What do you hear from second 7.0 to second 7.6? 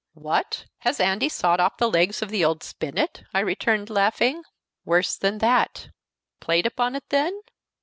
then!"